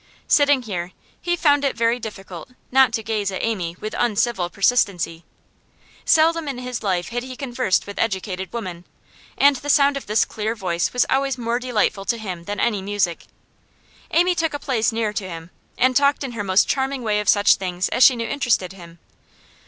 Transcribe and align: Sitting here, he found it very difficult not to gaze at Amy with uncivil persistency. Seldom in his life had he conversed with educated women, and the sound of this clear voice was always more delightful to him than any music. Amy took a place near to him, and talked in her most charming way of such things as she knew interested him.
Sitting 0.27 0.63
here, 0.63 0.93
he 1.21 1.35
found 1.35 1.63
it 1.63 1.77
very 1.77 1.99
difficult 1.99 2.49
not 2.71 2.91
to 2.93 3.03
gaze 3.03 3.31
at 3.31 3.43
Amy 3.43 3.77
with 3.79 3.93
uncivil 3.95 4.49
persistency. 4.49 5.23
Seldom 6.05 6.47
in 6.47 6.57
his 6.57 6.81
life 6.81 7.09
had 7.09 7.21
he 7.21 7.35
conversed 7.35 7.85
with 7.85 7.99
educated 7.99 8.51
women, 8.51 8.83
and 9.37 9.57
the 9.57 9.69
sound 9.69 9.95
of 9.97 10.07
this 10.07 10.25
clear 10.25 10.55
voice 10.55 10.91
was 10.91 11.05
always 11.07 11.37
more 11.37 11.59
delightful 11.59 12.05
to 12.05 12.17
him 12.17 12.45
than 12.45 12.59
any 12.59 12.81
music. 12.81 13.25
Amy 14.09 14.33
took 14.33 14.55
a 14.55 14.59
place 14.59 14.91
near 14.91 15.13
to 15.13 15.29
him, 15.29 15.51
and 15.77 15.95
talked 15.95 16.23
in 16.23 16.31
her 16.31 16.43
most 16.43 16.67
charming 16.67 17.03
way 17.03 17.19
of 17.19 17.29
such 17.29 17.57
things 17.57 17.87
as 17.89 18.03
she 18.03 18.15
knew 18.15 18.25
interested 18.25 18.73
him. 18.73 18.97